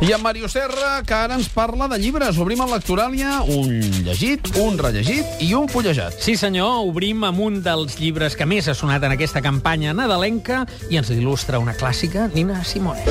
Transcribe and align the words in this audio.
I 0.00 0.12
en 0.12 0.22
Mario 0.22 0.48
Serra, 0.48 1.02
que 1.02 1.12
ara 1.12 1.34
ens 1.34 1.48
parla 1.50 1.88
de 1.90 1.98
llibres. 1.98 2.36
Obrim 2.38 2.60
el 2.62 2.70
Lectoràlia, 2.70 3.40
un 3.50 3.80
llegit, 4.06 4.46
un 4.62 4.78
rellegit 4.78 5.40
i 5.42 5.48
un 5.58 5.66
fullejat. 5.68 6.14
Sí, 6.22 6.36
senyor, 6.38 6.84
obrim 6.86 7.24
amb 7.26 7.40
un 7.42 7.56
dels 7.64 7.96
llibres 7.98 8.36
que 8.38 8.46
més 8.46 8.68
ha 8.70 8.76
sonat 8.78 9.02
en 9.08 9.16
aquesta 9.16 9.42
campanya 9.42 9.90
nadalenca 9.98 10.62
i 10.88 11.00
ens 11.00 11.10
il·lustra 11.10 11.58
una 11.58 11.74
clàssica, 11.74 12.28
Nina 12.30 12.62
Simone. 12.64 13.02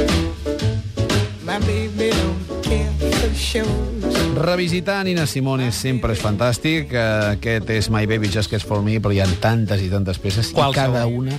My 1.43 1.59
baby 1.67 2.07
don't 2.15 2.63
care 2.63 3.11
for 3.19 3.35
shows. 3.35 4.17
Revisitar 4.39 5.01
Nina 5.03 5.27
Simone 5.27 5.73
sempre 5.75 6.15
és 6.15 6.23
fantàstic. 6.23 6.95
Eh, 6.95 7.35
Aquest 7.35 7.69
és 7.75 7.91
My 7.91 8.07
Baby 8.07 8.31
Just 8.31 8.49
Cares 8.51 8.63
For 8.67 8.79
Me, 8.85 9.01
però 9.03 9.11
hi 9.11 9.19
ha 9.19 9.27
tantes 9.43 9.83
i 9.83 9.91
tantes 9.91 10.19
peces 10.23 10.53
Qualsevol. 10.55 10.71
i 10.71 10.75
cada 10.95 11.05
una 11.07 11.35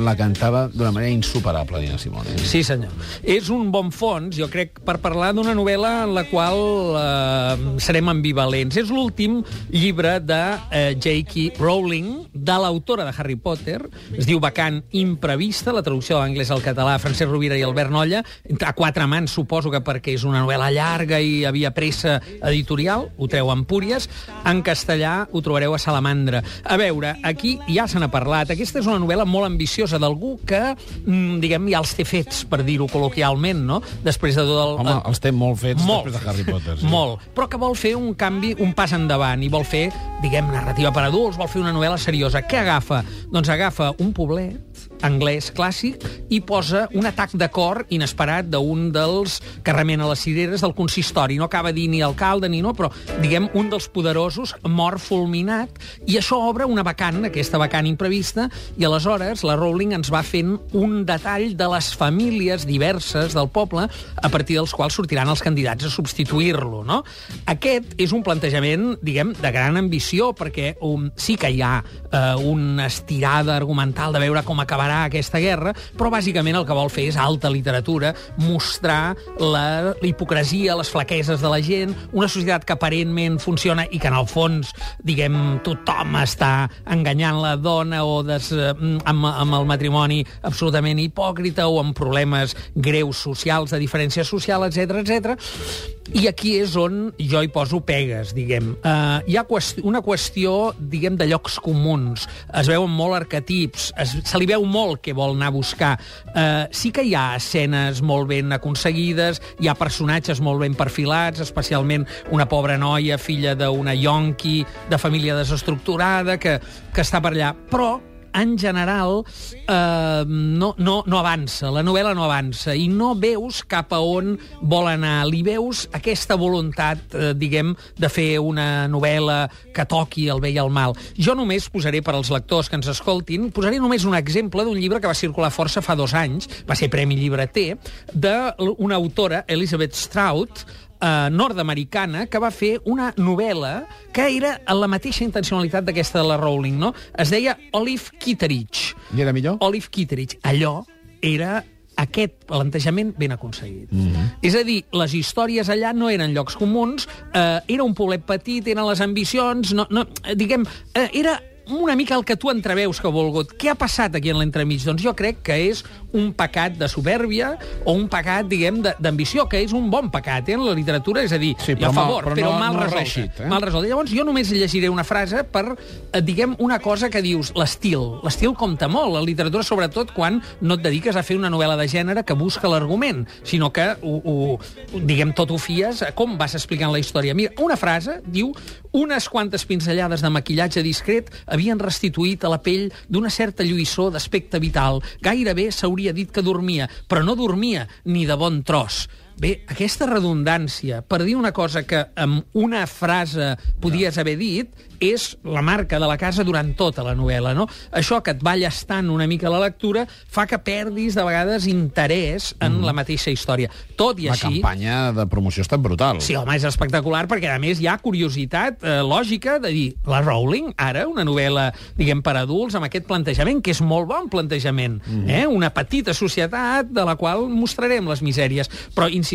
la 0.00 0.16
cantava 0.16 0.66
d'una 0.72 0.90
manera 0.94 1.12
insuperable, 1.12 1.80
Nina 1.82 1.98
Simone. 1.98 2.38
Sí, 2.40 2.62
senyor. 2.64 2.92
És 3.22 3.50
un 3.52 3.70
bon 3.72 3.90
fons, 3.92 4.34
jo 4.36 4.48
crec, 4.50 4.80
per 4.86 4.96
parlar 5.02 5.32
d'una 5.36 5.54
novel·la 5.56 5.92
en 6.06 6.14
la 6.16 6.24
qual 6.30 6.60
eh, 6.96 7.80
serem 7.82 8.10
ambivalents. 8.12 8.78
És 8.80 8.90
l'últim 8.92 9.40
llibre 9.70 10.16
de 10.24 10.40
eh, 10.70 10.94
J.K. 10.96 11.60
Rowling, 11.60 12.10
de 12.32 12.56
l'autora 12.62 13.04
de 13.04 13.14
Harry 13.16 13.36
Potter. 13.36 13.80
Es 14.16 14.28
diu 14.28 14.40
Vacant 14.40 14.80
imprevista, 14.96 15.74
la 15.76 15.84
traducció 15.84 16.16
de 16.16 16.24
l'anglès 16.24 16.50
al 16.50 16.64
català, 16.64 16.96
Francesc 17.02 17.30
Rovira 17.30 17.58
i 17.58 17.64
Albert 17.66 17.92
Nolla. 17.92 18.24
A 18.60 18.72
quatre 18.76 19.06
mans, 19.10 19.32
suposo 19.34 19.72
que 19.72 19.82
perquè 19.84 20.14
és 20.16 20.24
una 20.24 20.42
novel·la 20.44 20.70
llarga 20.74 21.20
i 21.20 21.44
havia 21.48 21.74
pressa 21.76 22.18
editorial, 22.38 23.08
ho 23.18 23.28
treu 23.30 23.50
en 23.52 23.66
Púries. 23.68 24.08
En 24.48 24.62
castellà 24.66 25.26
ho 25.30 25.44
trobareu 25.44 25.74
a 25.76 25.82
Salamandra. 25.82 26.42
A 26.64 26.78
veure, 26.80 27.16
aquí 27.26 27.58
ja 27.68 27.86
se 27.90 28.00
n'ha 28.00 28.10
parlat. 28.12 28.54
Aquesta 28.54 28.80
és 28.80 28.88
una 28.88 29.00
novel·la 29.02 29.26
molt 29.28 29.50
ambiciosa 29.50 29.89
d'algú 29.98 30.36
que, 30.46 30.60
mm, 31.06 31.40
diguem, 31.42 31.68
ja 31.72 31.80
els 31.82 31.94
té 31.96 32.06
fets, 32.06 32.44
per 32.50 32.62
dir-ho 32.66 32.86
col·loquialment, 32.90 33.64
no? 33.66 33.80
Després 34.04 34.38
de 34.38 34.46
tot 34.46 34.60
el... 34.62 34.76
Home, 34.84 34.96
els 35.10 35.22
té 35.22 35.32
molt 35.34 35.58
fets 35.64 35.82
molt, 35.82 36.06
després 36.06 36.22
de 36.22 36.30
Harry 36.30 36.46
Potter. 36.46 36.78
Sí. 36.80 36.86
Molt, 36.90 37.26
però 37.34 37.48
que 37.50 37.60
vol 37.60 37.76
fer 37.78 37.96
un 37.98 38.14
canvi, 38.14 38.54
un 38.62 38.74
pas 38.76 38.92
endavant, 38.96 39.42
i 39.42 39.50
vol 39.52 39.66
fer, 39.66 39.88
diguem, 40.22 40.52
narrativa 40.52 40.92
per 40.94 41.08
adults, 41.08 41.38
vol 41.40 41.50
fer 41.50 41.64
una 41.64 41.74
novel·la 41.74 41.98
seriosa. 41.98 42.44
Què 42.46 42.62
agafa? 42.62 43.02
Doncs 43.32 43.50
agafa 43.50 43.92
un 43.98 44.14
poblet 44.16 44.69
anglès 45.06 45.50
clàssic 45.54 46.02
i 46.30 46.40
posa 46.44 46.86
un 46.96 47.08
atac 47.08 47.34
de 47.38 47.48
cor 47.52 47.84
inesperat 47.90 48.48
d'un 48.50 48.88
dels 48.94 49.38
que 49.64 49.74
remena 49.74 50.08
les 50.10 50.22
cireres 50.24 50.62
del 50.64 50.74
consistori. 50.76 51.38
No 51.38 51.48
acaba 51.48 51.72
dir 51.72 51.88
ni 51.90 52.02
alcalde 52.02 52.50
ni 52.50 52.60
no, 52.62 52.74
però, 52.76 52.90
diguem, 53.20 53.48
un 53.58 53.70
dels 53.72 53.88
poderosos 53.92 54.54
mor 54.68 54.98
fulminat, 55.02 55.80
i 56.06 56.18
això 56.20 56.38
obre 56.50 56.68
una 56.68 56.84
vacant, 56.86 57.24
aquesta 57.26 57.60
vacant 57.60 57.88
imprevista, 57.88 58.48
i 58.78 58.86
aleshores 58.86 59.44
la 59.46 59.56
Rowling 59.58 59.94
ens 59.96 60.12
va 60.12 60.22
fent 60.26 60.56
un 60.76 61.00
detall 61.08 61.54
de 61.56 61.70
les 61.74 61.90
famílies 61.96 62.66
diverses 62.68 63.34
del 63.36 63.50
poble 63.52 63.86
a 63.90 64.32
partir 64.32 64.58
dels 64.58 64.74
quals 64.76 64.96
sortiran 64.98 65.30
els 65.32 65.42
candidats 65.44 65.86
a 65.86 65.92
substituir-lo, 65.92 66.82
no? 66.86 67.02
Aquest 67.50 67.96
és 68.00 68.14
un 68.16 68.24
plantejament, 68.26 68.94
diguem, 69.02 69.32
de 69.38 69.52
gran 69.54 69.78
ambició, 69.80 70.32
perquè 70.36 70.74
um, 70.86 71.08
sí 71.16 71.36
que 71.40 71.50
hi 71.50 71.62
ha 71.64 71.80
eh, 71.80 72.34
una 72.44 72.86
estirada 72.86 73.56
argumental 73.56 74.14
de 74.14 74.22
veure 74.22 74.42
com 74.46 74.60
acabarà 74.62 74.89
aquesta 74.90 75.40
guerra, 75.42 75.74
però 75.96 76.10
bàsicament 76.12 76.58
el 76.58 76.66
que 76.68 76.76
vol 76.76 76.90
fer 76.92 77.06
és 77.10 77.18
alta 77.20 77.50
literatura, 77.52 78.12
mostrar 78.40 79.14
la, 79.40 79.92
la 79.92 80.08
hipocresia, 80.08 80.76
les 80.78 80.90
flaqueses 80.92 81.42
de 81.42 81.52
la 81.52 81.60
gent, 81.64 81.94
una 82.12 82.28
societat 82.28 82.66
que 82.66 82.76
aparentment 82.76 83.38
funciona 83.42 83.86
i 83.90 84.00
que 84.00 84.10
en 84.10 84.18
el 84.18 84.28
fons, 84.30 84.72
diguem, 85.06 85.60
tothom 85.66 86.18
està 86.20 86.68
enganyant 86.90 87.40
la 87.42 87.54
dona 87.60 88.02
o 88.06 88.20
des, 88.26 88.50
eh, 88.56 88.74
amb, 88.74 89.30
amb 89.30 89.60
el 89.60 89.68
matrimoni 89.70 90.22
absolutament 90.46 91.00
hipòcrita 91.02 91.68
o 91.68 91.80
amb 91.82 91.96
problemes 91.96 92.56
greus 92.74 93.22
socials, 93.24 93.74
de 93.74 93.80
diferència 93.82 94.26
social, 94.26 94.66
etc 94.68 95.00
etc. 95.04 95.99
I 96.10 96.24
aquí 96.26 96.56
és 96.58 96.72
on 96.74 97.12
jo 97.30 97.40
hi 97.44 97.48
poso 97.54 97.78
pegues, 97.86 98.32
diguem. 98.34 98.72
Uh, 98.82 99.20
hi 99.30 99.36
ha 99.38 99.44
qüestió, 99.46 99.84
una 99.86 100.00
qüestió, 100.02 100.54
diguem, 100.90 101.14
de 101.20 101.28
llocs 101.30 101.60
comuns. 101.62 102.26
Es 102.58 102.70
veuen 102.70 102.90
molt 102.90 103.14
arquetips, 103.20 103.90
es, 104.00 104.16
se 104.26 104.40
li 104.40 104.48
veu 104.50 104.66
molt 104.66 105.04
què 105.04 105.14
vol 105.14 105.36
anar 105.36 105.52
a 105.52 105.54
buscar. 105.54 105.92
Uh, 106.32 106.66
sí 106.74 106.90
que 106.90 107.06
hi 107.06 107.14
ha 107.14 107.36
escenes 107.38 108.02
molt 108.02 108.26
ben 108.32 108.50
aconseguides, 108.58 109.38
hi 109.62 109.70
ha 109.70 109.78
personatges 109.78 110.42
molt 110.42 110.64
ben 110.64 110.74
perfilats, 110.74 111.44
especialment 111.46 112.08
una 112.34 112.48
pobra 112.50 112.74
noia, 112.80 113.18
filla 113.18 113.54
d'una 113.54 113.94
yonqui, 113.94 114.64
de 114.90 114.98
família 114.98 115.38
desestructurada, 115.38 116.40
que, 116.42 116.58
que 116.90 117.06
està 117.06 117.22
per 117.22 117.36
allà. 117.36 117.54
Però 117.70 118.00
en 118.34 118.56
general, 118.58 119.24
eh, 119.66 120.24
no, 120.26 120.74
no, 120.78 120.96
no 121.06 121.18
avança, 121.18 121.70
la 121.72 121.82
novel·la 121.86 122.14
no 122.14 122.24
avança, 122.26 122.74
i 122.76 122.88
no 122.88 123.14
veus 123.18 123.62
cap 123.68 123.94
a 123.94 124.00
on 124.00 124.36
vol 124.62 124.88
anar. 124.90 125.24
Li 125.28 125.42
veus 125.46 125.86
aquesta 125.96 126.36
voluntat, 126.40 127.02
eh, 127.14 127.32
diguem, 127.36 127.74
de 127.98 128.10
fer 128.12 128.38
una 128.40 128.88
novel·la 128.90 129.40
que 129.74 129.86
toqui 129.88 130.28
el 130.32 130.42
bé 130.42 130.54
i 130.54 130.60
el 130.62 130.70
mal. 130.74 130.96
Jo 131.18 131.34
només 131.38 131.70
posaré 131.72 132.02
per 132.02 132.14
als 132.16 132.30
lectors 132.32 132.68
que 132.68 132.78
ens 132.78 132.90
escoltin, 132.90 133.50
posaré 133.54 133.80
només 133.80 134.04
un 134.08 134.16
exemple 134.18 134.64
d'un 134.64 134.78
llibre 134.78 135.00
que 135.00 135.10
va 135.10 135.16
circular 135.16 135.52
força 135.54 135.82
fa 135.82 135.96
dos 135.98 136.14
anys, 136.14 136.48
va 136.68 136.78
ser 136.78 136.90
Premi 136.90 137.18
Llibreter, 137.18 137.76
d'una 138.14 138.98
autora, 138.98 139.44
Elizabeth 139.48 139.94
Strout, 139.98 140.64
eh, 141.00 141.28
nord-americana 141.32 142.26
que 142.26 142.38
va 142.38 142.52
fer 142.54 142.78
una 142.84 143.10
novel·la 143.16 143.74
que 144.12 144.28
era 144.36 144.56
en 144.60 144.80
la 144.80 144.88
mateixa 144.90 145.24
intencionalitat 145.24 145.84
d'aquesta 145.84 146.20
de 146.20 146.28
la 146.28 146.38
Rowling, 146.40 146.78
no? 146.78 146.94
Es 147.18 147.32
deia 147.32 147.56
Olive 147.72 148.16
Kitteridge. 148.18 148.94
I 149.16 149.24
era 149.26 149.32
millor? 149.32 149.58
Olive 149.60 149.90
Kitteridge. 149.90 150.40
Allò 150.42 150.80
era 151.20 151.60
aquest 152.00 152.46
plantejament 152.48 153.12
ben 153.18 153.32
aconseguit. 153.32 153.90
Mm 153.92 154.06
-hmm. 154.06 154.38
És 154.40 154.54
a 154.54 154.64
dir, 154.64 154.84
les 154.92 155.14
històries 155.14 155.68
allà 155.68 155.92
no 155.92 156.08
eren 156.08 156.32
llocs 156.32 156.56
comuns, 156.56 157.08
eh, 157.34 157.60
era 157.66 157.84
un 157.84 157.94
poblet 157.94 158.24
petit, 158.24 158.66
eren 158.66 158.88
les 158.88 159.00
ambicions, 159.00 159.72
no, 159.74 159.86
no, 159.90 160.06
eh, 160.24 160.34
diguem, 160.34 160.64
eh, 160.94 161.10
era 161.12 161.42
una 161.70 161.96
mica 161.96 162.14
el 162.14 162.24
que 162.24 162.36
tu 162.36 162.50
entreveus 162.50 163.00
que 163.00 163.06
ha 163.06 163.10
volgut. 163.10 163.52
Què 163.54 163.70
ha 163.70 163.74
passat 163.74 164.14
aquí 164.14 164.30
en 164.30 164.38
l'entremig? 164.38 164.82
Doncs 164.84 165.02
jo 165.02 165.14
crec 165.14 165.42
que 165.42 165.56
és 165.70 165.84
un 166.12 166.32
pecat 166.34 166.74
de 166.78 166.88
soberbia 166.88 167.52
o 167.84 167.92
un 167.92 168.08
pecat, 168.08 168.46
diguem, 168.50 168.80
d'ambició, 168.98 169.48
que 169.48 169.60
és 169.62 169.72
un 169.72 169.90
bon 169.90 170.10
pecat 170.10 170.48
eh, 170.48 170.54
en 170.54 170.64
la 170.66 170.74
literatura, 170.74 171.22
és 171.22 171.32
a 171.32 171.38
dir, 171.38 171.54
Sí, 171.60 171.72
a 171.72 171.76
però 171.76 171.92
mal- 171.92 172.04
favor, 172.04 172.24
però 172.24 172.34
però, 172.34 172.50
no- 172.52 172.58
mal 172.58 172.72
no 172.74 172.80
resolta. 172.80 172.96
reeixit, 172.96 173.40
eh? 173.40 173.46
Mal 173.46 173.62
resolta. 173.62 173.88
Llavors 173.88 174.10
jo 174.10 174.24
només 174.24 174.50
llegiré 174.50 174.88
una 174.90 175.04
frase 175.04 175.44
per, 175.44 175.76
eh, 176.12 176.20
diguem, 176.22 176.56
una 176.58 176.78
cosa 176.80 177.10
que 177.10 177.22
dius, 177.22 177.52
l'estil. 177.54 178.18
L'estil 178.24 178.54
compta 178.54 178.88
molt, 178.88 179.12
la 179.14 179.22
literatura, 179.22 179.62
sobretot 179.62 180.12
quan 180.12 180.42
no 180.60 180.74
et 180.74 180.82
dediques 180.82 181.14
a 181.16 181.22
fer 181.22 181.36
una 181.36 181.50
novel·la 181.50 181.76
de 181.76 181.86
gènere 181.88 182.24
que 182.24 182.34
busca 182.34 182.68
l'argument, 182.68 183.26
sinó 183.44 183.70
que, 183.72 183.86
ho, 184.02 184.16
ho, 184.24 184.58
diguem, 184.98 185.32
tot 185.34 185.50
ho 185.50 185.58
fies 185.58 186.02
a 186.02 186.12
com 186.12 186.36
vas 186.38 186.54
explicant 186.54 186.90
la 186.92 186.98
història. 186.98 187.34
Mira, 187.34 187.52
una 187.60 187.76
frase 187.76 188.20
diu 188.26 188.52
unes 188.92 189.28
quantes 189.28 189.64
pinzellades 189.64 190.20
de 190.22 190.30
maquillatge 190.30 190.82
discret 190.82 191.30
havien 191.46 191.78
restituït 191.78 192.42
a 192.44 192.48
la 192.48 192.58
pell 192.62 192.88
d'una 193.08 193.30
certa 193.30 193.62
lluïssor 193.62 194.10
d'aspecte 194.10 194.58
vital. 194.58 195.00
Gairebé 195.22 195.70
s'hauria 195.70 195.99
dit 196.16 196.32
que 196.32 196.42
dormia, 196.42 196.88
però 197.06 197.22
no 197.26 197.36
dormia 197.36 197.86
ni 198.08 198.24
de 198.26 198.36
bon 198.40 198.62
tros. 198.64 199.04
Bé, 199.40 199.54
aquesta 199.72 200.04
redundància, 200.04 201.00
per 201.08 201.22
dir 201.24 201.32
una 201.38 201.54
cosa 201.56 201.80
que 201.88 202.02
amb 202.20 202.44
una 202.60 202.82
frase 202.84 203.54
podies 203.80 204.18
haver 204.20 204.36
dit, 204.36 204.88
és 205.00 205.38
la 205.48 205.62
marca 205.64 205.98
de 205.98 206.06
la 206.06 206.18
casa 206.20 206.44
durant 206.44 206.74
tota 206.76 207.02
la 207.02 207.14
novel·la, 207.16 207.54
no? 207.56 207.64
Això 207.96 208.20
que 208.20 208.34
et 208.36 208.42
va 208.44 208.52
llastant 208.60 209.08
una 209.10 209.26
mica 209.26 209.48
la 209.50 209.62
lectura 209.62 210.04
fa 210.06 210.44
que 210.46 210.58
perdis, 210.60 211.16
de 211.16 211.24
vegades, 211.24 211.66
interès 211.72 212.50
en 212.60 212.82
la 212.84 212.92
mateixa 212.92 213.32
història. 213.32 213.70
Tot 213.96 214.20
i 214.20 214.28
La 214.28 214.36
així... 214.36 214.60
campanya 214.60 214.98
de 215.16 215.24
promoció 215.32 215.64
ha 215.64 215.66
estat 215.66 215.80
brutal. 215.80 216.20
Sí, 216.20 216.36
home, 216.36 216.52
és 216.60 216.66
espectacular 216.68 217.24
perquè, 217.30 217.48
a 217.48 217.58
més, 217.62 217.80
hi 217.80 217.88
ha 217.88 217.96
curiositat 218.02 218.84
eh, 218.84 218.98
lògica 219.00 219.56
de 219.64 219.72
dir 219.72 219.86
la 220.04 220.20
Rowling, 220.20 220.74
ara, 220.76 221.06
una 221.08 221.24
novel·la, 221.24 221.70
diguem, 221.96 222.20
per 222.20 222.36
adults, 222.42 222.76
amb 222.76 222.90
aquest 222.90 223.08
plantejament, 223.08 223.64
que 223.64 223.72
és 223.72 223.80
molt 223.80 224.10
bon 224.12 224.28
plantejament. 224.28 225.00
Mm. 225.06 225.32
Eh? 225.32 225.42
Una 225.48 225.72
petita 225.72 226.12
societat 226.12 226.92
de 226.92 227.08
la 227.08 227.16
qual 227.16 227.48
mostrarem 227.48 228.12
les 228.12 228.20
misèries. 228.20 228.68
Però, 228.92 229.08
insisteixo, 229.08 229.29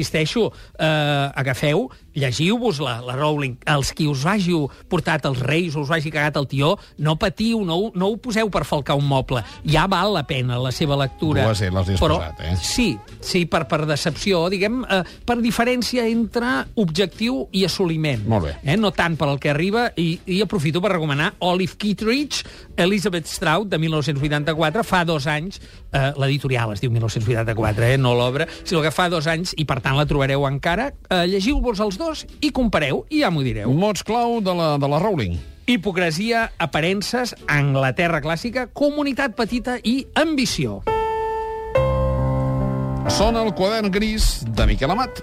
eh, 0.79 1.31
agafeu, 1.35 1.90
llegiu-vos 2.16 2.79
la, 2.84 2.97
la 3.06 3.16
Rowling. 3.17 3.58
Els 3.76 3.91
qui 3.96 4.08
us 4.09 4.26
hàgiu 4.28 4.66
portat 4.91 5.28
els 5.29 5.41
reis 5.46 5.76
o 5.76 5.84
us 5.84 5.91
hagi 5.94 6.12
cagat 6.14 6.40
el 6.40 6.47
tió, 6.52 6.73
no 6.97 7.17
patiu, 7.22 7.62
no, 7.67 7.78
no 7.96 8.09
ho 8.12 8.17
poseu 8.22 8.50
per 8.53 8.64
falcar 8.67 8.97
un 9.00 9.08
moble. 9.08 9.44
Ja 9.67 9.85
val 9.91 10.16
la 10.16 10.26
pena 10.28 10.59
la 10.62 10.72
seva 10.76 10.97
lectura. 11.00 11.46
Dues, 11.46 11.62
les 11.66 11.94
has 11.94 12.02
Però, 12.02 12.20
posat, 12.20 12.41
eh? 12.47 12.56
Sí, 12.62 12.88
sí, 13.20 13.46
per, 13.52 13.66
per 13.70 13.84
decepció, 13.90 14.46
diguem, 14.52 14.82
eh, 14.88 15.02
per 15.28 15.38
diferència 15.44 16.08
entre 16.09 16.56
objectiu 16.82 17.46
i 17.56 17.66
assoliment. 17.67 18.26
Molt 18.32 18.50
bé. 18.50 18.56
Eh? 18.64 18.78
No 18.79 18.94
tant 18.96 19.17
per 19.20 19.29
al 19.29 19.40
que 19.41 19.52
arriba, 19.52 19.88
i, 20.00 20.16
i 20.26 20.41
aprofito 20.44 20.82
per 20.84 20.94
recomanar 20.96 21.34
Olive 21.46 21.78
Kitteridge, 21.82 22.46
Elizabeth 22.78 23.28
Strout, 23.32 23.70
de 23.72 23.79
1984, 23.82 24.84
fa 24.85 25.03
dos 25.08 25.28
anys, 25.32 25.59
eh, 25.91 26.12
l'editorial 26.20 26.73
es 26.76 26.84
diu 26.84 26.91
1984, 26.94 27.88
eh, 27.88 27.97
no 27.97 28.14
l'obra, 28.17 28.47
sinó 28.64 28.82
que 28.84 28.94
fa 28.94 29.08
dos 29.09 29.28
anys, 29.32 29.56
i 29.58 29.66
per 29.67 29.79
tant 29.84 29.97
la 29.97 30.06
trobareu 30.09 30.46
encara. 30.47 30.91
Eh, 31.09 31.26
llegiu-vos 31.32 31.82
els 31.84 31.97
dos 31.97 32.04
i 32.41 32.52
compareu, 32.55 33.03
i 33.09 33.23
ja 33.23 33.31
m'ho 33.34 33.43
direu. 33.46 33.73
Mots 33.73 34.03
clau 34.05 34.40
de 34.43 34.53
la, 34.55 34.75
de 34.81 34.90
la 34.91 35.02
Rowling. 35.02 35.37
Hipocresia, 35.66 36.52
aparences, 36.61 37.34
Anglaterra 37.49 38.22
clàssica, 38.22 38.67
comunitat 38.69 39.34
petita 39.37 39.79
i 39.81 40.03
ambició. 40.13 40.84
Sona 43.09 43.41
el 43.46 43.53
quadern 43.57 43.91
gris 43.93 44.43
de 44.46 44.66
Miquel 44.69 44.93
Amat. 44.93 45.22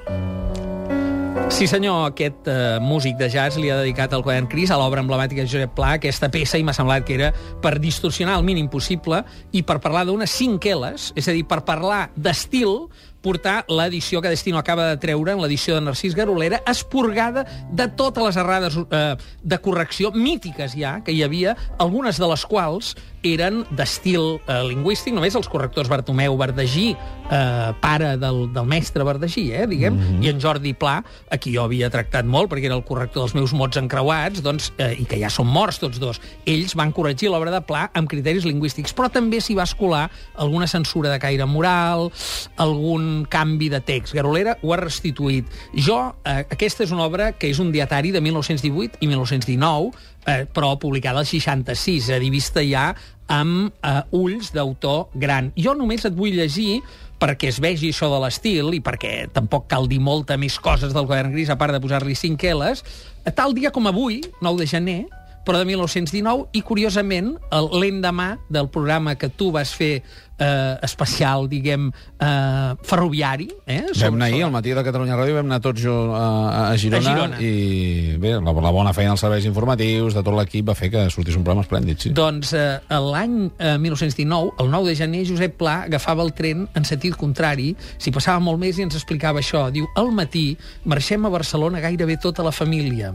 Sí, 1.52 1.66
senyor, 1.68 2.06
aquest 2.10 2.46
uh, 2.48 2.78
músic 2.80 3.18
de 3.20 3.26
jazz 3.28 3.58
li 3.60 3.68
ha 3.68 3.76
dedicat 3.80 4.12
al 4.14 4.22
quadern 4.24 4.46
Cris 4.48 4.70
a 4.72 4.76
l'obra 4.80 5.02
emblemàtica 5.02 5.42
de 5.42 5.50
Josep 5.50 5.74
Pla, 5.76 5.94
aquesta 5.98 6.30
peça, 6.32 6.56
i 6.56 6.64
m'ha 6.64 6.74
semblat 6.76 7.04
que 7.04 7.16
era 7.18 7.28
per 7.64 7.74
distorsionar 7.82 8.38
el 8.38 8.46
mínim 8.46 8.70
possible 8.72 9.22
i 9.52 9.60
per 9.66 9.76
parlar 9.84 10.06
d'unes 10.08 10.32
cinqueles, 10.32 11.10
és 11.18 11.28
a 11.28 11.34
dir, 11.36 11.44
per 11.48 11.62
parlar 11.68 12.06
d'estil, 12.16 12.86
portar 13.22 13.62
l'edició 13.70 14.20
que 14.20 14.32
Destino 14.32 14.58
acaba 14.58 14.88
de 14.90 14.98
treure 15.00 15.32
en 15.32 15.40
l'edició 15.42 15.76
de 15.76 15.84
Narcís 15.86 16.16
Garolera, 16.18 16.62
esporgada 16.68 17.46
de 17.70 17.88
totes 17.88 18.24
les 18.26 18.36
errades 18.36 18.76
eh, 18.90 19.16
de 19.42 19.58
correcció 19.62 20.12
mítiques 20.12 20.76
ja, 20.76 20.98
que 21.06 21.14
hi 21.14 21.22
havia, 21.22 21.56
algunes 21.78 22.18
de 22.18 22.28
les 22.28 22.46
quals 22.50 22.94
eren 23.22 23.62
d'estil 23.70 24.40
eh, 24.50 24.60
lingüístic, 24.66 25.14
només 25.14 25.36
els 25.38 25.48
correctors 25.50 25.90
Bartomeu 25.90 26.34
Verdagí, 26.38 26.90
eh, 26.92 27.70
pare 27.80 28.16
del, 28.18 28.44
del 28.52 28.66
mestre 28.66 29.06
Verdagí, 29.06 29.48
eh, 29.54 29.66
diguem, 29.70 29.94
mm 29.94 30.02
-hmm. 30.02 30.24
i 30.24 30.28
en 30.28 30.40
Jordi 30.42 30.74
Pla, 30.74 31.04
a 31.30 31.38
qui 31.38 31.54
jo 31.54 31.62
havia 31.62 31.90
tractat 31.90 32.24
molt, 32.24 32.50
perquè 32.50 32.66
era 32.66 32.74
el 32.74 32.84
corrector 32.84 33.22
dels 33.22 33.34
meus 33.34 33.52
mots 33.52 33.76
encreuats, 33.76 34.42
doncs, 34.42 34.72
eh, 34.78 34.96
i 34.98 35.04
que 35.04 35.18
ja 35.18 35.30
són 35.30 35.46
morts 35.46 35.78
tots 35.78 35.98
dos. 35.98 36.20
Ells 36.44 36.74
van 36.74 36.92
corregir 36.92 37.30
l'obra 37.30 37.50
de 37.50 37.60
Pla 37.60 37.90
amb 37.94 38.08
criteris 38.08 38.44
lingüístics, 38.44 38.94
però 38.94 39.08
també 39.10 39.40
s'hi 39.40 39.54
va 39.54 39.62
escolar 39.62 40.10
alguna 40.34 40.66
censura 40.66 41.10
de 41.10 41.18
caire 41.18 41.46
moral, 41.46 42.10
algun 42.56 43.11
canvi 43.30 43.68
de 43.72 43.80
text. 43.84 44.14
Garolera 44.16 44.56
ho 44.62 44.72
ha 44.74 44.80
restituït. 44.80 45.48
Jo, 45.74 45.98
eh, 46.24 46.42
aquesta 46.56 46.84
és 46.86 46.92
una 46.94 47.06
obra 47.06 47.32
que 47.32 47.50
és 47.50 47.60
un 47.62 47.72
dietari 47.72 48.12
de 48.14 48.20
1918 48.24 49.00
i 49.00 49.10
1919, 49.10 49.92
eh, 50.26 50.44
però 50.46 50.74
publicada 50.78 51.22
al 51.22 51.28
66, 51.28 52.08
és 52.08 52.16
a 52.16 52.20
dir, 52.22 52.32
vista 52.34 52.64
ja 52.64 52.92
amb 53.32 53.72
eh, 53.82 54.02
ulls 54.10 54.52
d'autor 54.52 55.08
gran. 55.14 55.52
Jo 55.56 55.76
només 55.78 56.04
et 56.04 56.16
vull 56.16 56.36
llegir 56.36 56.82
perquè 57.22 57.52
es 57.52 57.60
vegi 57.62 57.92
això 57.92 58.08
de 58.10 58.18
l'estil 58.24 58.72
i 58.74 58.80
perquè 58.82 59.28
tampoc 59.32 59.68
cal 59.70 59.86
dir 59.86 60.00
molta 60.02 60.36
més 60.36 60.58
coses 60.58 60.94
del 60.94 61.06
quadern 61.06 61.30
gris, 61.34 61.52
a 61.52 61.58
part 61.58 61.74
de 61.74 61.80
posar-li 61.82 62.16
cinc 62.18 62.42
L's, 62.50 62.82
tal 63.36 63.54
dia 63.54 63.70
com 63.70 63.86
avui, 63.86 64.20
9 64.42 64.58
de 64.58 64.66
gener, 64.66 65.00
però 65.46 65.58
de 65.58 65.66
1919, 65.66 66.48
i 66.54 66.62
curiosament, 66.66 67.34
l'endemà 67.50 68.36
del 68.50 68.68
programa 68.70 69.16
que 69.18 69.30
tu 69.30 69.50
vas 69.54 69.74
fer 69.74 70.02
eh, 70.42 70.78
especial, 70.82 71.46
diguem, 71.48 71.90
eh, 72.18 72.74
ferroviari. 72.82 73.48
Eh, 73.66 73.84
vam 74.00 74.18
anar 74.18 74.30
ahir, 74.30 74.44
al 74.44 74.52
matí 74.54 74.74
de 74.74 74.84
Catalunya 74.84 75.16
Ràdio, 75.18 75.38
vam 75.38 75.48
anar 75.50 75.60
tots 75.62 75.82
jo, 75.82 75.96
a, 76.16 76.26
a, 76.72 76.76
Girona, 76.80 77.02
a 77.02 77.14
Girona, 77.14 77.40
i 77.40 78.16
bé, 78.22 78.34
la, 78.40 78.54
la 78.66 78.74
bona 78.74 78.94
feina 78.96 79.14
dels 79.14 79.22
serveis 79.24 79.46
informatius, 79.48 80.16
de 80.18 80.24
tot 80.24 80.36
l'equip, 80.36 80.66
va 80.68 80.76
fer 80.78 80.90
que 80.92 81.06
sortís 81.14 81.38
un 81.38 81.46
programa 81.46 81.66
esplèndid, 81.66 82.00
sí. 82.02 82.14
Doncs 82.16 82.54
eh, 82.58 82.80
l'any 82.90 83.38
eh, 83.58 83.76
1919, 83.78 84.56
el 84.62 84.72
9 84.74 84.90
de 84.90 84.98
gener, 84.98 85.24
Josep 85.28 85.58
Pla 85.60 85.82
agafava 85.86 86.24
el 86.26 86.34
tren 86.36 86.66
en 86.74 86.88
sentit 86.88 87.16
contrari, 87.18 87.72
s'hi 87.98 88.12
passava 88.14 88.42
molt 88.42 88.60
més 88.62 88.78
i 88.78 88.86
ens 88.86 88.98
explicava 88.98 89.42
això. 89.42 89.68
Diu, 89.72 89.88
al 89.98 90.12
matí 90.14 90.52
marxem 90.88 91.26
a 91.26 91.32
Barcelona 91.32 91.82
gairebé 91.84 92.18
tota 92.22 92.44
la 92.46 92.54
família. 92.54 93.12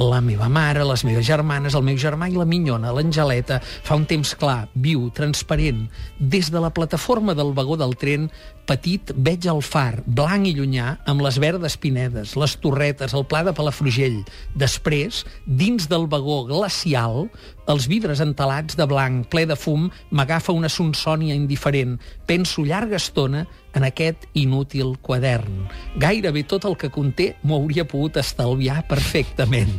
La 0.00 0.20
meva 0.24 0.48
mare, 0.48 0.84
les 0.86 1.02
meves 1.04 1.26
germanes, 1.26 1.74
el 1.76 1.84
meu 1.84 1.98
germà 2.00 2.30
i 2.30 2.36
la 2.38 2.46
minyona, 2.48 2.92
l'Angeleta, 2.94 3.58
fa 3.60 3.98
un 3.98 4.06
temps 4.08 4.32
clar, 4.38 4.62
viu, 4.74 5.08
transparent. 5.16 5.82
Des 6.20 6.48
de 6.52 6.59
la 6.62 6.72
plataforma 6.76 7.34
del 7.34 7.52
vagó 7.56 7.76
del 7.80 7.96
tren, 7.98 8.28
petit, 8.68 9.12
veig 9.16 9.48
el 9.50 9.62
far, 9.66 10.02
blanc 10.06 10.46
i 10.46 10.54
llunyà, 10.54 10.98
amb 11.10 11.24
les 11.24 11.40
verdes 11.42 11.76
pinedes, 11.80 12.36
les 12.38 12.56
torretes, 12.62 13.14
el 13.16 13.26
pla 13.26 13.42
de 13.46 13.54
Palafrugell. 13.56 14.20
Després, 14.58 15.24
dins 15.46 15.88
del 15.90 16.06
vagó 16.10 16.44
glacial, 16.48 17.26
els 17.70 17.86
vidres 17.90 18.22
entelats 18.22 18.78
de 18.78 18.86
blanc, 18.90 19.28
ple 19.32 19.46
de 19.46 19.56
fum, 19.58 19.88
m'agafa 20.10 20.54
una 20.56 20.70
sonsònia 20.70 21.36
indiferent. 21.38 21.98
Penso 22.26 22.66
llarga 22.66 22.98
estona 22.98 23.46
en 23.74 23.86
aquest 23.86 24.26
inútil 24.34 24.96
quadern. 25.02 25.68
Gairebé 26.00 26.44
tot 26.48 26.66
el 26.68 26.76
que 26.80 26.90
conté 26.92 27.34
m'ho 27.42 27.60
hauria 27.60 27.86
pogut 27.88 28.18
estalviar 28.20 28.82
perfectament. 28.90 29.72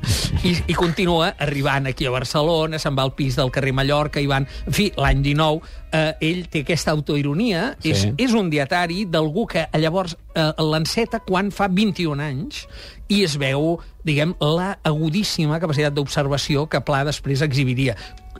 I, 0.47 0.55
I 0.71 0.77
continua 0.77 1.33
arribant 1.41 1.89
aquí 1.91 2.07
a 2.07 2.13
Barcelona, 2.13 2.79
se'n 2.79 2.97
va 2.97 3.05
al 3.07 3.15
pis 3.17 3.37
del 3.39 3.51
carrer 3.53 3.75
Mallorca, 3.75 4.21
i 4.21 4.29
van... 4.31 4.47
En 4.67 4.75
fi, 4.75 4.89
l'any 4.97 5.21
19, 5.25 5.61
eh, 5.91 6.13
ell 6.31 6.45
té 6.51 6.63
aquesta 6.65 6.95
autoironia, 6.95 7.71
sí. 7.79 7.91
és, 7.93 8.07
és 8.27 8.35
un 8.37 8.49
dietari 8.51 9.05
d'algú 9.11 9.45
que 9.51 9.67
llavors 9.81 10.15
eh, 10.35 10.49
l'enceta 10.63 11.21
quan 11.27 11.51
fa 11.51 11.69
21 11.71 12.23
anys 12.23 12.65
i 13.11 13.23
es 13.25 13.35
veu, 13.39 13.75
diguem, 14.07 14.33
la 14.39 14.77
agudíssima 14.87 15.59
capacitat 15.59 15.95
d'observació 15.95 16.67
que 16.71 16.79
Pla 16.85 17.03
després 17.07 17.43
exhibiria 17.43 17.97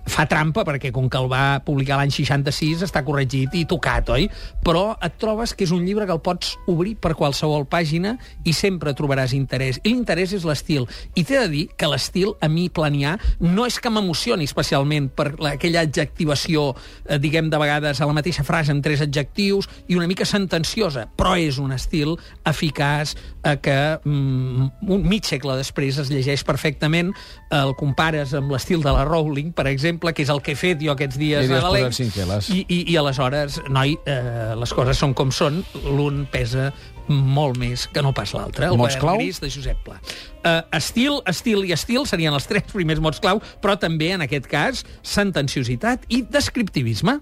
fa 0.07 0.25
trampa 0.29 0.63
perquè 0.67 0.91
com 0.93 1.07
que 1.09 1.19
el 1.19 1.29
va 1.31 1.61
publicar 1.65 1.99
l'any 1.99 2.11
66 2.13 2.83
està 2.87 3.03
corregit 3.05 3.53
i 3.57 3.65
tocat, 3.69 4.09
oi? 4.13 4.27
Però 4.65 4.95
et 5.03 5.17
trobes 5.21 5.53
que 5.55 5.65
és 5.67 5.73
un 5.75 5.85
llibre 5.85 6.07
que 6.07 6.15
el 6.15 6.21
pots 6.23 6.55
obrir 6.71 6.95
per 7.01 7.13
qualsevol 7.17 7.67
pàgina 7.69 8.15
i 8.47 8.53
sempre 8.55 8.95
trobaràs 8.97 9.35
interès. 9.37 9.79
I 9.83 9.93
l'interès 9.93 10.33
és 10.37 10.45
l'estil. 10.47 10.87
I 11.15 11.23
t'he 11.23 11.39
de 11.43 11.49
dir 11.51 11.63
que 11.77 11.89
l'estil, 11.89 12.33
a 12.41 12.49
mi, 12.51 12.67
planià, 12.73 13.17
no 13.41 13.65
és 13.69 13.77
que 13.81 13.91
m'emocioni 13.93 14.47
especialment 14.49 15.11
per 15.15 15.31
aquella 15.51 15.85
adjectivació, 15.85 16.71
eh, 17.05 17.19
diguem, 17.21 17.49
de 17.51 17.59
vegades 17.61 18.01
a 18.01 18.09
la 18.09 18.17
mateixa 18.17 18.45
frase 18.47 18.73
amb 18.73 18.83
tres 18.83 19.03
adjectius 19.05 19.69
i 19.87 19.97
una 19.99 20.09
mica 20.09 20.25
sentenciosa, 20.25 21.07
però 21.17 21.35
és 21.37 21.59
un 21.61 21.73
estil 21.75 22.15
eficaç 22.47 23.15
eh, 23.43 23.57
que 23.61 23.77
mm, 24.03 24.69
un 24.89 25.07
mig 25.07 25.27
segle 25.27 25.57
després 25.59 25.99
es 26.01 26.11
llegeix 26.11 26.45
perfectament, 26.47 27.11
el 27.51 27.73
compares 27.77 28.33
amb 28.37 28.51
l'estil 28.53 28.81
de 28.83 28.91
la 28.93 29.03
Rowling, 29.05 29.51
per 29.55 29.67
exemple, 29.67 29.90
exemple, 29.91 30.13
que 30.13 30.23
és 30.23 30.31
el 30.31 30.41
que 30.41 30.53
he 30.55 30.59
fet 30.59 30.81
jo 30.81 30.93
aquests 30.93 31.19
dies 31.19 31.45
I 31.45 31.51
nadalencs. 31.51 31.99
cinqueles. 31.99 32.49
I, 32.49 32.63
i, 32.67 32.79
I 32.93 32.97
aleshores, 32.97 33.59
noi, 33.69 33.97
eh, 34.05 34.55
les 34.57 34.73
coses 34.73 34.97
són 34.97 35.13
com 35.13 35.31
són, 35.31 35.63
l'un 35.83 36.25
pesa 36.31 36.71
molt 37.11 37.57
més 37.59 37.87
que 37.91 38.01
no 38.01 38.13
pas 38.13 38.31
l'altre. 38.33 38.69
El 38.69 38.77
Mots 38.79 38.95
clau? 39.01 39.17
gris 39.19 39.41
de 39.41 39.49
Josep 39.51 39.77
Pla. 39.83 39.99
Uh, 40.41 40.61
estil, 40.77 41.19
estil 41.27 41.65
i 41.67 41.73
estil 41.75 42.07
serien 42.07 42.33
els 42.33 42.47
tres 42.47 42.63
primers 42.71 43.01
mots 43.03 43.19
clau, 43.19 43.41
però 43.61 43.77
també, 43.77 44.13
en 44.15 44.23
aquest 44.25 44.47
cas, 44.47 44.85
sentenciositat 45.03 46.07
i 46.09 46.23
descriptivisme. 46.23 47.19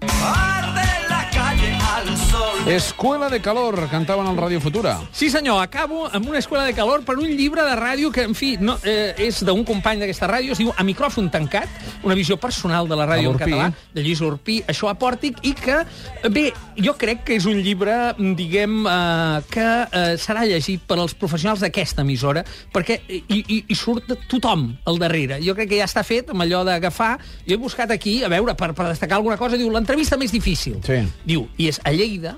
Escuela 2.66 3.30
de 3.30 3.40
Calor, 3.40 3.88
cantaven 3.88 4.26
al 4.28 4.36
Ràdio 4.36 4.60
Futura. 4.60 5.00
Sí, 5.12 5.30
senyor, 5.30 5.62
acabo 5.62 6.04
amb 6.12 6.28
una 6.28 6.38
escola 6.38 6.64
de 6.64 6.74
calor 6.74 7.02
per 7.08 7.16
un 7.18 7.26
llibre 7.26 7.64
de 7.64 7.72
ràdio 7.74 8.12
que, 8.12 8.22
en 8.28 8.34
fi, 8.36 8.58
no, 8.60 8.76
eh, 8.84 9.14
és 9.18 9.40
d'un 9.44 9.64
company 9.64 9.98
d'aquesta 9.98 10.28
ràdio, 10.28 10.52
es 10.52 10.60
diu 10.60 10.68
A 10.76 10.84
micròfon 10.84 11.30
tancat, 11.32 11.68
una 12.04 12.14
visió 12.14 12.36
personal 12.36 12.86
de 12.86 12.98
la 13.00 13.06
ràdio 13.08 13.32
en 13.32 13.38
català, 13.40 13.70
de 13.94 14.04
Lluís 14.04 14.20
Urpí, 14.20 14.60
això 14.68 14.90
apòrtic, 14.92 15.40
i 15.42 15.54
que, 15.56 15.80
bé, 16.28 16.50
jo 16.76 16.94
crec 17.00 17.24
que 17.26 17.38
és 17.40 17.46
un 17.48 17.58
llibre, 17.64 17.96
diguem, 18.36 18.84
eh, 18.86 19.40
que 19.50 19.66
eh, 19.66 20.12
serà 20.20 20.44
llegit 20.44 20.84
per 20.86 21.00
als 21.00 21.16
professionals 21.16 21.64
d'aquesta 21.64 22.04
emissora, 22.04 22.44
perquè 22.72 23.00
hi, 23.08 23.24
hi, 23.40 23.64
hi 23.66 23.74
surt 23.74 24.12
tothom 24.28 24.68
al 24.84 25.00
darrere. 25.00 25.40
Jo 25.42 25.56
crec 25.56 25.72
que 25.72 25.80
ja 25.80 25.88
està 25.88 26.04
fet 26.06 26.30
amb 26.30 26.44
allò 26.44 26.62
d'agafar... 26.68 27.16
Jo 27.48 27.56
he 27.56 27.58
buscat 27.58 27.90
aquí, 27.90 28.20
a 28.22 28.28
veure, 28.30 28.54
per, 28.54 28.70
per 28.76 28.92
destacar 28.92 29.16
alguna 29.18 29.40
cosa, 29.40 29.56
diu, 29.56 29.72
l'entrevista 29.72 30.20
més 30.20 30.30
difícil. 30.30 30.78
Sí. 30.86 31.00
Diu, 31.24 31.48
i 31.58 31.66
és 31.72 31.80
a 31.82 31.90
Lleida, 31.90 32.36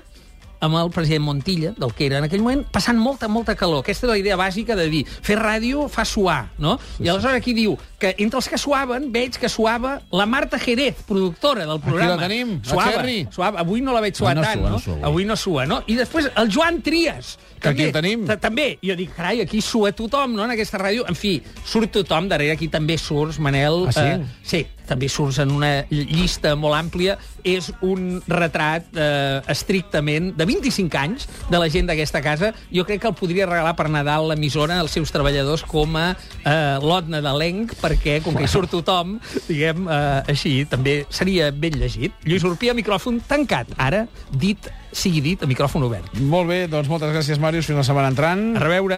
amb 0.63 0.77
el 0.79 0.89
president 0.95 1.25
Montilla, 1.27 1.73
del 1.77 1.91
que 1.93 2.05
era 2.07 2.17
en 2.21 2.27
aquell 2.29 2.41
moment, 2.41 2.63
passant 2.71 2.97
molta, 2.99 3.27
molta 3.27 3.55
calor. 3.59 3.83
Aquesta 3.83 4.07
és 4.07 4.11
la 4.13 4.17
idea 4.21 4.37
bàsica 4.39 4.77
de 4.79 4.87
dir, 4.89 5.03
fer 5.05 5.35
ràdio 5.39 5.89
fa 5.91 6.05
suar, 6.07 6.53
no? 6.57 6.77
Sí, 6.97 7.03
I 7.03 7.09
aleshores 7.11 7.35
aquí 7.41 7.53
diu 7.57 7.75
que 7.99 8.13
entre 8.17 8.39
els 8.39 8.47
que 8.51 8.57
suaven, 8.59 9.09
veig 9.11 9.37
que 9.39 9.49
suava 9.51 9.97
la 10.11 10.25
Marta 10.25 10.59
Jerez, 10.59 11.03
productora 11.07 11.65
del 11.65 11.79
programa. 11.83 12.15
la 12.15 12.27
tenim, 12.27 12.57
la 12.63 12.69
suava, 12.69 12.91
Cherry. 12.91 13.27
suava. 13.31 13.59
Avui 13.63 13.81
no 13.81 13.93
la 13.95 14.01
veig 14.03 14.15
suar 14.15 14.35
no 14.35 14.41
tant, 14.43 14.59
sua, 14.59 14.69
no? 14.69 14.75
no 14.75 14.79
sua 14.79 14.93
avui. 14.95 15.03
avui 15.11 15.25
no 15.25 15.35
sua, 15.35 15.65
no? 15.65 15.81
I 15.87 15.95
després 15.95 16.29
el 16.35 16.49
Joan 16.51 16.81
Trias. 16.81 17.37
Que 17.63 17.69
aquí 17.69 17.83
el 17.83 17.93
tenim. 17.95 18.25
ta- 18.27 18.35
També. 18.37 18.77
I 18.81 18.89
jo 18.89 18.95
dic, 18.99 19.13
carai, 19.15 19.39
aquí 19.41 19.61
sua 19.61 19.93
tothom, 19.95 20.33
no?, 20.35 20.43
en 20.43 20.51
aquesta 20.51 20.77
ràdio. 20.77 21.05
En 21.07 21.15
fi, 21.15 21.41
surt 21.65 21.91
tothom, 21.95 22.27
darrere 22.27 22.51
aquí 22.57 22.67
també 22.67 22.97
surts, 22.97 23.39
Manel. 23.39 23.85
Ah, 23.87 23.91
sí? 23.93 24.01
Eh, 24.01 24.25
sí, 24.43 24.67
també 24.87 25.09
surts 25.11 25.39
en 25.43 25.53
una 25.55 25.71
llista 25.89 26.55
molt 26.59 26.77
àmplia. 26.77 27.17
És 27.43 27.69
un 27.83 28.21
retrat 28.29 28.87
eh, 28.95 29.41
estrictament 29.51 30.31
de 30.37 30.47
25 30.47 30.99
anys 30.99 31.27
de 31.49 31.59
la 31.59 31.69
gent 31.71 31.89
d'aquesta 31.89 32.21
casa. 32.23 32.53
Jo 32.71 32.85
crec 32.87 33.03
que 33.03 33.11
el 33.11 33.17
podria 33.17 33.47
regalar 33.49 33.75
per 33.79 33.89
Nadal 33.91 34.29
l'emissora 34.31 34.79
als 34.79 34.95
seus 34.95 35.11
treballadors 35.11 35.65
com 35.67 35.97
a 35.99 36.13
eh, 36.13 36.77
lot 36.83 37.09
nadalenc, 37.11 37.75
perquè 37.81 38.19
com 38.23 38.37
que 38.37 38.45
hi 38.45 38.51
surt 38.51 38.71
tothom, 38.73 39.17
diguem, 39.49 39.87
eh, 39.87 40.33
així, 40.33 40.55
també 40.69 41.01
seria 41.13 41.51
ben 41.51 41.77
llegit. 41.79 42.15
Lluís 42.27 42.45
Urpí 42.47 42.71
a 42.71 42.77
micròfon 42.77 43.19
tancat. 43.27 43.73
Ara, 43.81 44.05
dit, 44.31 44.69
sigui 44.93 45.23
dit, 45.25 45.43
a 45.43 45.49
micròfon 45.49 45.87
obert. 45.87 46.13
Molt 46.21 46.49
bé, 46.51 46.63
doncs 46.71 46.89
moltes 46.91 47.11
gràcies, 47.15 47.41
Màrius. 47.41 47.67
Fins 47.67 47.81
la 47.81 47.87
setmana 47.87 48.13
entrant. 48.13 48.45
A 48.57 48.63
reveure. 48.63 48.83